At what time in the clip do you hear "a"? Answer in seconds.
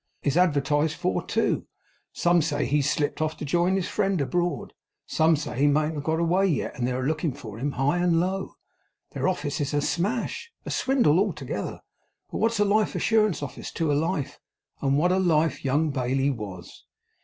9.75-9.81, 10.65-10.71, 12.59-12.65, 13.91-13.93, 15.11-15.19